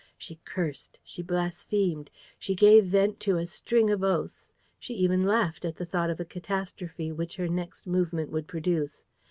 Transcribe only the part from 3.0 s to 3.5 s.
to a